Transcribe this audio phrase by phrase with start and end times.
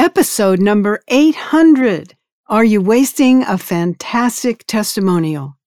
[0.00, 2.14] episode number 800.
[2.48, 5.58] Are you wasting a fantastic testimonial?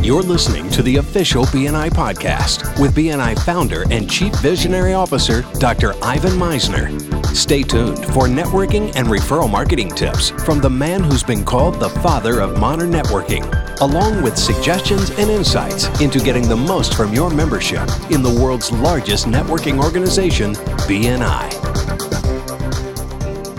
[0.00, 5.92] You're listening to the official BNI podcast with BNI founder and chief visionary officer, Dr.
[6.02, 6.88] Ivan Misner.
[7.36, 11.90] Stay tuned for networking and referral marketing tips from the man who's been called the
[12.00, 13.44] father of modern networking,
[13.82, 18.72] along with suggestions and insights into getting the most from your membership in the world's
[18.72, 20.54] largest networking organization,
[20.88, 21.67] BNI.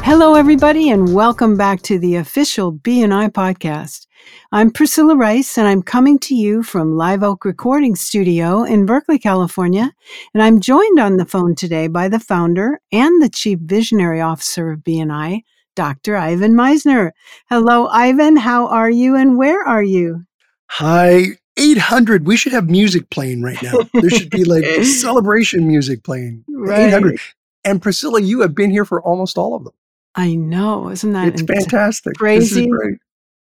[0.09, 4.07] Hello, everybody, and welcome back to the official BNI podcast.
[4.51, 9.19] I'm Priscilla Rice, and I'm coming to you from Live Oak Recording Studio in Berkeley,
[9.19, 9.93] California.
[10.33, 14.71] And I'm joined on the phone today by the founder and the chief visionary officer
[14.71, 15.43] of BNI,
[15.75, 16.17] Dr.
[16.17, 17.11] Ivan Misner.
[17.47, 18.35] Hello, Ivan.
[18.35, 20.23] How are you, and where are you?
[20.71, 22.25] Hi, 800.
[22.25, 23.73] We should have music playing right now.
[23.93, 26.45] There should be like celebration music playing.
[26.49, 26.87] Right.
[26.87, 27.19] 800.
[27.63, 29.73] And Priscilla, you have been here for almost all of them.
[30.15, 30.89] I know.
[30.89, 32.15] Isn't that It's fantastic.
[32.15, 32.67] Crazy?
[32.67, 32.97] great.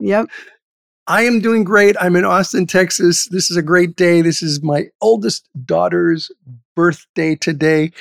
[0.01, 0.29] Yep.
[1.07, 1.97] I am doing great.
[2.01, 3.29] I'm in Austin, Texas.
[3.29, 4.21] This is a great day.
[4.21, 6.31] This is my oldest daughter's
[6.77, 7.93] birthday today.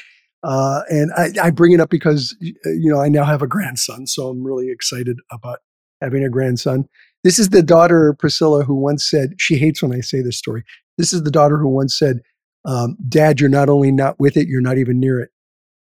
[0.44, 3.48] Uh, and I, I bring it up because, uh, you know, I now have a
[3.48, 4.08] grandson.
[4.08, 5.60] So I'm really excited about
[6.02, 6.88] having a grandson.
[7.23, 10.64] This is the daughter, Priscilla, who once said, she hates when I say this story.
[10.98, 12.22] This is the daughter who once said,
[12.66, 15.32] um, Dad, you're not only not with it, you're not even near it.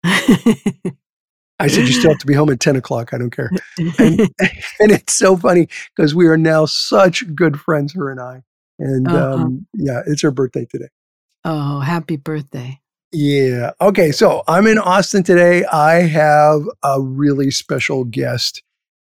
[1.64, 3.14] I said, You still have to be home at 10 o'clock.
[3.14, 3.52] I don't care.
[3.78, 4.20] And,
[4.80, 8.42] and it's so funny because we are now such good friends, her and I.
[8.80, 9.34] And Uh-huh.
[9.44, 10.90] um, yeah, it's her birthday today.
[11.46, 12.80] oh, happy birthday.
[13.14, 13.72] Yeah.
[13.82, 14.12] Okay.
[14.12, 15.66] So I'm in Austin today.
[15.66, 18.64] I have a really special guest,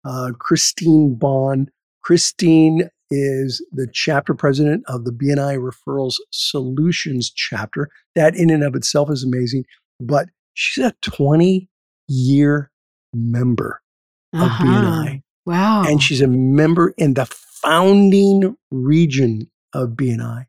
[0.05, 1.71] uh, Christine Bond.
[2.03, 7.89] Christine is the chapter president of the BNI Referrals Solutions chapter.
[8.15, 9.65] That in and of itself is amazing.
[10.01, 11.69] But she's a 20
[12.09, 12.71] year
[13.15, 13.81] member
[14.35, 14.65] of Uh-huh.
[14.65, 15.23] BNI.
[15.47, 15.85] Wow.
[15.87, 20.47] and she's a member in the founding region of BNI.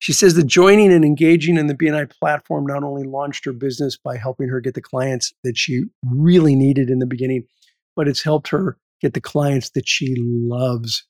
[0.00, 3.96] She says that joining and engaging in the BNI platform not only launched her business
[3.96, 7.44] by helping her get the clients that she really needed in the beginning,
[7.96, 11.04] but it's helped her get the clients that she loves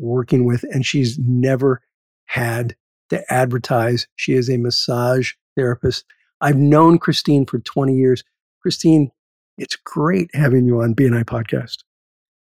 [0.00, 0.64] working with.
[0.72, 1.80] And she's never
[2.26, 2.74] had
[3.10, 4.08] to advertise.
[4.16, 6.04] She is a massage therapist.
[6.40, 8.24] I've known Christine for 20 years.
[8.60, 9.12] Christine,
[9.58, 11.78] it's great having you on BNI podcast.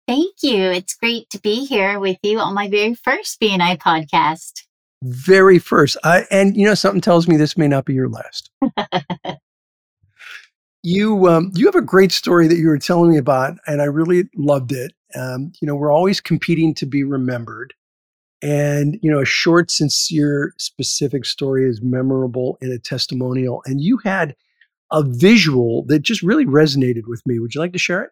[0.07, 0.57] Thank you.
[0.57, 4.63] It's great to be here with you on my very first BNI podcast.
[5.03, 5.97] very first.
[6.03, 8.49] I, and you know, something tells me this may not be your last.
[10.83, 13.85] you um, you have a great story that you were telling me about, and I
[13.85, 14.93] really loved it.
[15.15, 17.73] Um, you know, we're always competing to be remembered,
[18.41, 23.63] and you know, a short, sincere, specific story is memorable in a testimonial.
[23.65, 24.35] And you had
[24.91, 27.39] a visual that just really resonated with me.
[27.39, 28.11] Would you like to share it?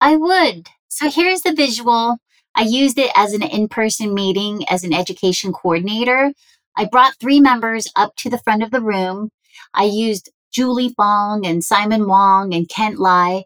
[0.00, 0.68] I would.
[0.88, 2.18] So here's the visual.
[2.54, 6.32] I used it as an in person meeting as an education coordinator.
[6.76, 9.30] I brought three members up to the front of the room.
[9.72, 13.44] I used Julie Fong and Simon Wong and Kent Lai.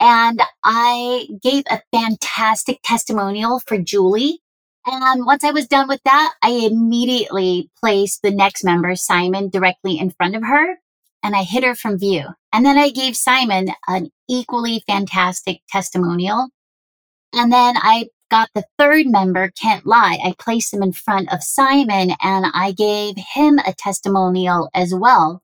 [0.00, 4.40] And I gave a fantastic testimonial for Julie.
[4.86, 9.98] And once I was done with that, I immediately placed the next member, Simon, directly
[9.98, 10.78] in front of her
[11.22, 12.26] and I hid her from view.
[12.52, 16.48] And then I gave Simon an equally fantastic testimonial.
[17.34, 20.18] And then I got the third member, Kent Lai.
[20.22, 25.42] I placed him in front of Simon and I gave him a testimonial as well.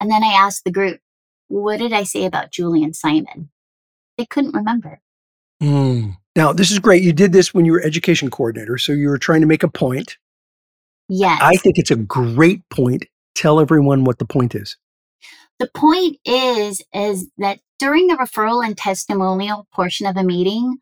[0.00, 1.00] And then I asked the group,
[1.48, 3.50] what did I say about Julie and Simon?
[4.16, 5.00] They couldn't remember.
[5.62, 6.16] Mm.
[6.36, 7.02] Now, this is great.
[7.02, 9.68] You did this when you were education coordinator, so you were trying to make a
[9.68, 10.18] point.
[11.08, 11.40] Yes.
[11.42, 13.06] I think it's a great point.
[13.34, 14.76] Tell everyone what the point is.
[15.58, 20.78] The point is is that during the referral and testimonial portion of a meeting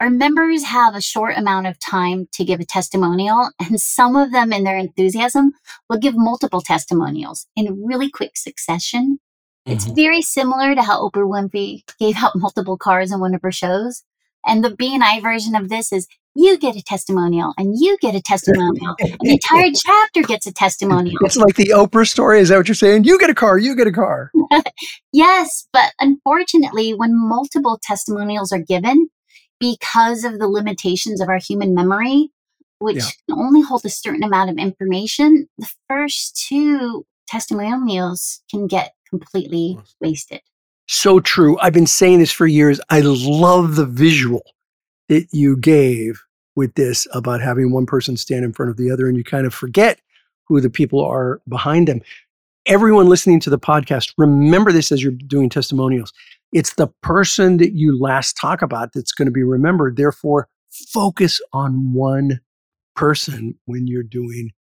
[0.00, 4.32] our members have a short amount of time to give a testimonial and some of
[4.32, 5.52] them in their enthusiasm
[5.88, 9.18] will give multiple testimonials in really quick succession.
[9.66, 9.94] It's mm-hmm.
[9.94, 14.04] very similar to how oprah winfrey gave out multiple cars in one of her shows
[14.48, 18.22] and the bni version of this is you get a testimonial and you get a
[18.22, 22.40] testimonial and the entire chapter gets a testimonial It's like the Oprah story.
[22.40, 23.04] Is that what you're saying?
[23.04, 24.30] You get a car, you get a car.
[25.12, 29.08] Yes, but unfortunately, when multiple testimonials are given,
[29.58, 32.30] because of the limitations of our human memory,
[32.78, 33.02] which Yeah.
[33.28, 39.78] can only hold a certain amount of information, the first two testimonials can get completely
[40.00, 40.40] wasted.
[40.88, 41.58] So true.
[41.60, 42.80] I've been saying this for years.
[42.88, 44.42] I love the visual
[45.10, 46.22] that you gave
[46.56, 49.46] with this about having one person stand in front of the other and you kind
[49.46, 50.00] of forget
[50.46, 52.00] who the people are behind them.
[52.64, 56.12] Everyone listening to the podcast, remember this as you're doing testimonials.
[56.52, 59.96] It's the person that you last talk about that's going to be remembered.
[59.96, 62.40] Therefore, focus on one
[62.96, 64.52] person when you're doing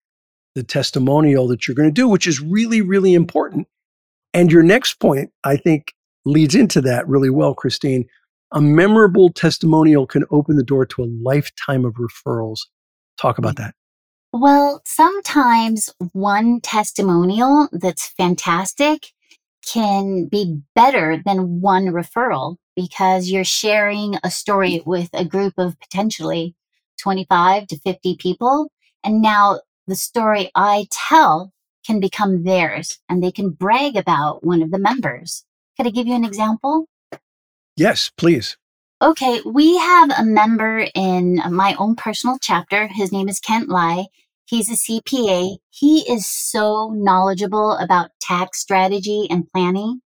[0.56, 3.66] the testimonial that you're going to do, which is really, really important.
[4.34, 5.94] And your next point, I think,
[6.28, 8.06] leads into that really well, Christine.
[8.54, 12.60] A memorable testimonial can open the door to a lifetime of referrals.
[13.18, 13.74] Talk about that.
[14.32, 19.08] Well, sometimes one testimonial that's fantastic
[19.66, 25.80] can be better than one referral because you're sharing a story with a group of
[25.80, 26.56] potentially
[27.00, 28.72] 25 to 50 people.
[29.04, 31.52] And now the story I tell
[31.86, 35.44] can become theirs and they can brag about one of the members.
[35.78, 36.88] Could I give you an example?
[37.76, 38.58] Yes, please.
[39.00, 42.88] Okay, we have a member in my own personal chapter.
[42.88, 44.08] His name is Kent Lai.
[44.46, 45.58] He's a CPA.
[45.70, 50.02] He is so knowledgeable about tax strategy and planning.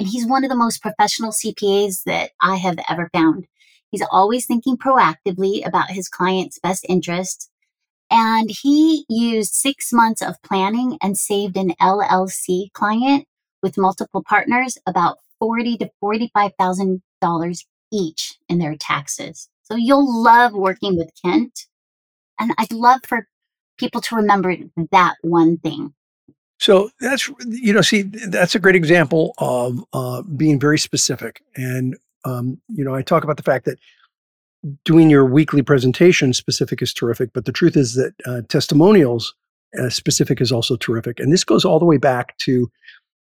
[0.00, 3.46] And he's one of the most professional CPAs that I have ever found.
[3.90, 7.48] He's always thinking proactively about his client's best interests.
[8.10, 13.28] And he used six months of planning and saved an LLC client
[13.64, 19.48] with multiple partners about forty to forty-five thousand dollars each in their taxes.
[19.62, 21.66] So you'll love working with Kent.
[22.38, 23.26] And I'd love for
[23.78, 24.54] people to remember
[24.92, 25.94] that one thing.
[26.58, 31.42] So that's, you know, see, that's a great example of uh, being very specific.
[31.56, 33.78] And, um, you know, I talk about the fact that
[34.84, 39.34] doing your weekly presentation specific is terrific, but the truth is that uh, testimonials
[39.78, 41.20] uh, specific is also terrific.
[41.20, 42.70] And this goes all the way back to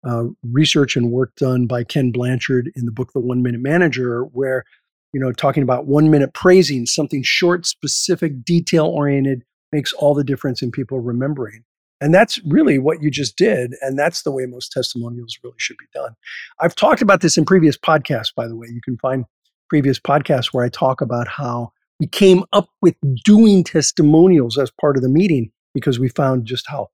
[0.05, 4.25] uh, research and work done by Ken Blanchard in the book The One Minute Manager,
[4.25, 4.65] where
[5.13, 9.43] you know talking about one minute praising something short, specific, detail oriented
[9.73, 11.65] makes all the difference in people remembering.
[12.01, 13.75] And that's really what you just did.
[13.83, 16.15] And that's the way most testimonials really should be done.
[16.59, 18.69] I've talked about this in previous podcasts, by the way.
[18.71, 19.27] You can find
[19.69, 22.95] previous podcasts where I talk about how we came up with
[23.25, 26.89] doing testimonials as part of the meeting because we found just how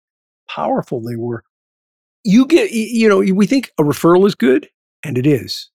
[0.48, 1.44] powerful they were
[2.26, 4.68] you get, you know, we think a referral is good,
[5.04, 5.70] and it is,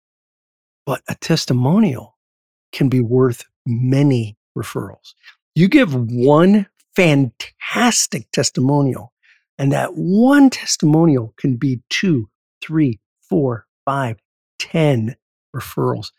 [0.86, 2.18] but a testimonial
[2.74, 5.14] can be worth many referrals.
[5.56, 9.14] You give one fantastic testimonial,
[9.58, 12.30] and that one testimonial can be two,
[12.62, 14.18] three, four, five,
[14.60, 15.16] ten
[15.56, 16.12] referrals.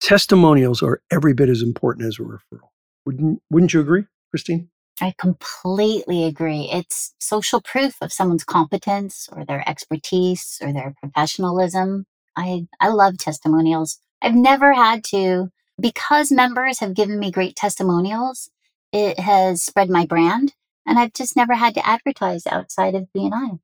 [0.00, 2.70] Testimonials are every bit as important as a referral.
[3.06, 4.68] Wouldn't, wouldn't you agree, Christine?
[5.00, 6.68] I completely agree.
[6.72, 12.06] It's social proof of someone's competence or their expertise or their professionalism.
[12.36, 13.98] I, I love testimonials.
[14.22, 15.50] I've never had to,
[15.80, 18.50] because members have given me great testimonials,
[18.92, 20.54] it has spread my brand
[20.86, 23.58] and I've just never had to advertise outside of BNI.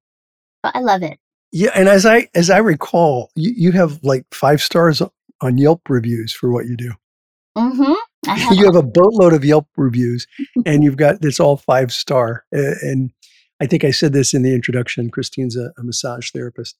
[0.62, 1.18] But I love it.
[1.52, 5.02] Yeah, and as I as I recall, you, you have like five stars
[5.40, 6.92] on Yelp reviews for what you do.
[7.56, 7.94] Mm-hmm.
[8.26, 10.26] Have you have a boatload of Yelp reviews,
[10.66, 12.44] and you've got it's all five star.
[12.52, 13.12] And
[13.60, 15.10] I think I said this in the introduction.
[15.10, 16.76] Christine's a, a massage therapist,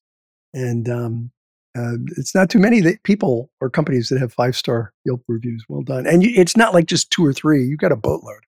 [0.52, 1.30] and um,
[1.76, 5.64] uh, it's not too many that people or companies that have five star Yelp reviews.
[5.68, 6.06] Well done.
[6.06, 7.64] And you, it's not like just two or three.
[7.64, 8.44] You've got a boatload.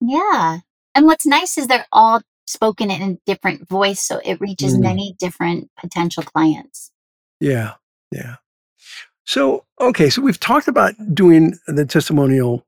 [0.00, 0.58] Yeah,
[0.94, 4.82] and what's nice is they're all spoken in a different voice, so it reaches mm.
[4.82, 6.92] many different potential clients.
[7.40, 7.74] Yeah,
[8.12, 8.36] yeah.
[9.26, 12.66] So, okay, so we've talked about doing the testimonial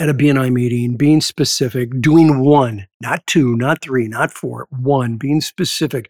[0.00, 5.16] at a BNI meeting, being specific, doing one, not two, not three, not four, one,
[5.16, 6.08] being specific,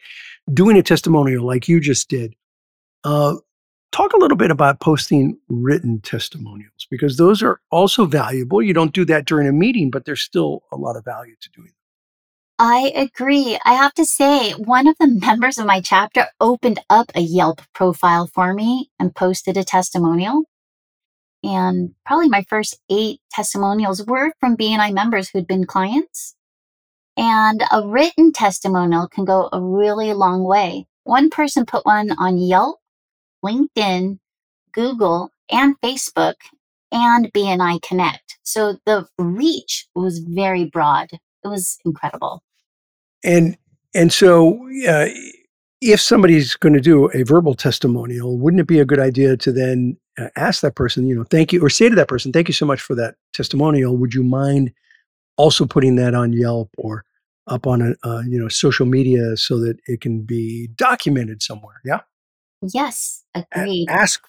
[0.53, 2.35] doing a testimonial like you just did.
[3.05, 3.37] Uh,
[3.93, 8.63] talk a little bit about posting written testimonials because those are also valuable.
[8.63, 11.51] You don't do that during a meeting, but there's still a lot of value to
[11.51, 11.73] doing
[12.61, 13.57] I agree.
[13.65, 17.63] I have to say, one of the members of my chapter opened up a Yelp
[17.73, 20.45] profile for me and posted a testimonial.
[21.45, 26.35] And probably my first eight testimonials were from BNI members who'd been clients.
[27.17, 30.87] And a written testimonial can go a really long way.
[31.05, 32.79] One person put one on Yelp,
[33.45, 34.19] LinkedIn,
[34.73, 36.35] Google, and Facebook,
[36.91, 38.39] and BNI Connect.
[38.43, 41.09] So the reach was very broad.
[41.45, 42.43] It was incredible.
[43.25, 43.57] And
[43.95, 45.09] and so uh,
[45.81, 49.53] if somebody's going to do a verbal testimonial, wouldn't it be a good idea to
[49.53, 52.49] then uh, ask that person, you know, thank you, or say to that person, thank
[52.49, 53.97] you so much for that testimonial.
[53.97, 54.73] Would you mind
[55.37, 57.05] also putting that on Yelp or
[57.47, 61.81] up on a uh, you know social media so that it can be documented somewhere?
[61.85, 62.01] Yeah.
[62.63, 63.89] Yes, agreed.
[63.89, 64.23] A- ask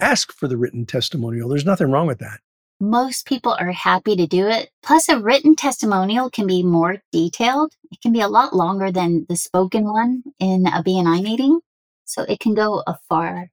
[0.00, 1.48] ask for the written testimonial.
[1.48, 2.40] There's nothing wrong with that
[2.80, 4.70] most people are happy to do it.
[4.82, 7.72] Plus, a written testimonial can be more detailed.
[7.90, 11.60] It can be a lot longer than the spoken one in a BNI meeting.
[12.04, 13.50] So it can go a far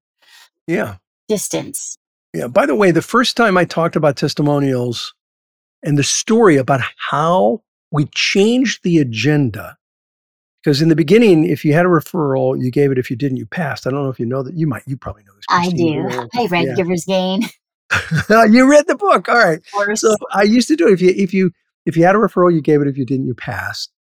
[0.68, 0.96] Yeah.
[1.28, 1.98] distance.
[2.34, 2.48] Yeah.
[2.48, 5.14] By the way, the first time I talked about testimonials
[5.84, 7.62] and the story about how
[7.92, 9.78] we changed the agenda,
[10.62, 12.98] because in the beginning, if you had a referral, you gave it.
[12.98, 13.88] If you didn't, you passed.
[13.88, 14.56] I don't know if you know that.
[14.56, 14.84] You might.
[14.86, 15.46] You probably know this.
[15.50, 16.28] I do.
[16.36, 16.76] I read Yeah.
[16.76, 17.44] Giver's Gain.
[18.30, 19.30] you read the book.
[19.30, 19.60] All right.
[19.96, 20.94] So I used to do it.
[20.94, 21.52] If you if you
[21.86, 22.88] if you had a referral, you gave it.
[22.88, 23.92] If you didn't, you passed.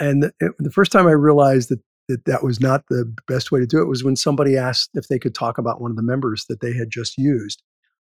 [0.00, 3.60] And the, the first time I realized that that that was not the best way
[3.60, 6.02] to do it was when somebody asked if they could talk about one of the
[6.02, 7.62] members that they had just used,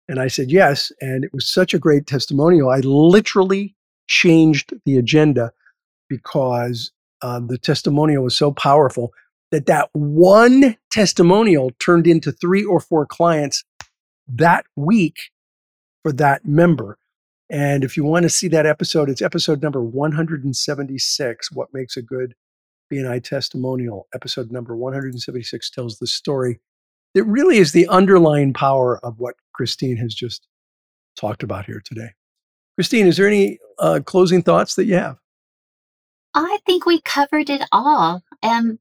[0.08, 0.92] and I said yes.
[1.00, 2.70] And it was such a great testimonial.
[2.70, 3.74] I literally
[4.06, 5.52] changed the agenda
[6.08, 9.12] because um, the testimonial was so powerful
[9.50, 13.64] that that one testimonial turned into three or four clients
[14.28, 15.16] that week
[16.02, 16.98] for that member.
[17.50, 22.02] And if you want to see that episode, it's episode number 176 What Makes a
[22.02, 22.34] Good
[22.92, 24.06] BNI Testimonial.
[24.14, 26.60] Episode number 176 tells the story
[27.14, 30.46] that really is the underlying power of what Christine has just
[31.16, 32.10] talked about here today.
[32.76, 35.18] Christine, is there any uh, closing thoughts that you have?
[36.34, 38.22] I think we covered it all.
[38.42, 38.80] Um,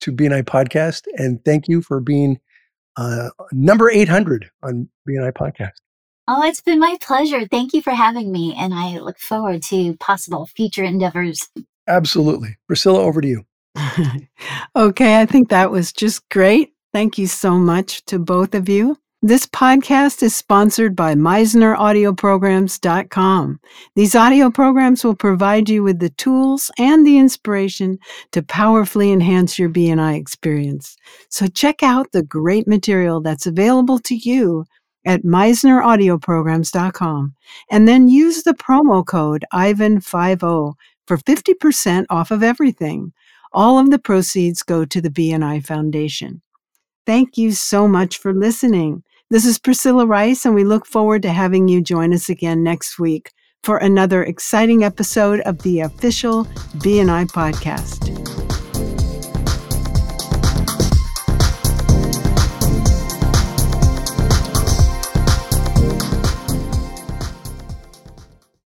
[0.00, 2.40] to BNI Podcast and thank you for being
[2.96, 5.72] uh, number 800 on BNI Podcast.
[6.28, 7.46] Oh, it's been my pleasure.
[7.48, 8.54] Thank you for having me.
[8.56, 11.48] And I look forward to possible future endeavors.
[11.88, 12.56] Absolutely.
[12.68, 13.44] Priscilla, over to you.
[14.76, 16.72] okay, I think that was just great.
[16.92, 18.96] Thank you so much to both of you.
[19.24, 23.60] This podcast is sponsored by MisnerAudioprograms.com.
[23.94, 28.00] These audio programs will provide you with the tools and the inspiration
[28.32, 30.96] to powerfully enhance your BNI experience.
[31.28, 34.64] So check out the great material that's available to you
[35.04, 37.34] at MisnerAudioprograms.com
[37.70, 40.74] and then use the promo code IVAN50
[41.06, 43.12] for 50% off of everything.
[43.52, 46.40] All of the proceeds go to the BNI Foundation.
[47.04, 49.02] Thank you so much for listening.
[49.30, 52.98] This is Priscilla Rice, and we look forward to having you join us again next
[52.98, 53.32] week
[53.62, 56.44] for another exciting episode of the official
[56.80, 58.41] BNI podcast.